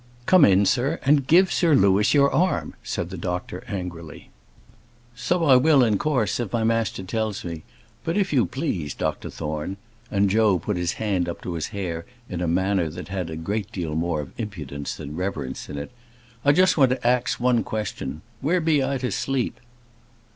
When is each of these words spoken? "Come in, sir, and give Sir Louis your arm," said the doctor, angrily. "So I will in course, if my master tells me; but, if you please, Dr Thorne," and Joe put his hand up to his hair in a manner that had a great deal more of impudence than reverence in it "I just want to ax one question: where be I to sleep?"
"Come 0.25 0.45
in, 0.45 0.65
sir, 0.65 0.99
and 1.05 1.27
give 1.27 1.51
Sir 1.51 1.75
Louis 1.75 2.11
your 2.15 2.33
arm," 2.33 2.73
said 2.81 3.11
the 3.11 3.19
doctor, 3.19 3.63
angrily. 3.67 4.31
"So 5.15 5.43
I 5.45 5.57
will 5.57 5.83
in 5.83 5.99
course, 5.99 6.39
if 6.39 6.51
my 6.51 6.63
master 6.63 7.03
tells 7.03 7.45
me; 7.45 7.61
but, 8.03 8.17
if 8.17 8.33
you 8.33 8.47
please, 8.47 8.95
Dr 8.95 9.29
Thorne," 9.29 9.77
and 10.09 10.27
Joe 10.27 10.57
put 10.57 10.75
his 10.75 10.93
hand 10.93 11.29
up 11.29 11.39
to 11.43 11.53
his 11.53 11.67
hair 11.67 12.07
in 12.27 12.41
a 12.41 12.47
manner 12.47 12.89
that 12.89 13.09
had 13.09 13.29
a 13.29 13.35
great 13.35 13.71
deal 13.71 13.93
more 13.93 14.21
of 14.21 14.31
impudence 14.39 14.95
than 14.95 15.15
reverence 15.15 15.69
in 15.69 15.77
it 15.77 15.91
"I 16.43 16.51
just 16.51 16.79
want 16.79 16.89
to 16.89 17.07
ax 17.07 17.39
one 17.39 17.63
question: 17.63 18.23
where 18.39 18.59
be 18.59 18.83
I 18.83 18.97
to 18.97 19.11
sleep?" 19.11 19.59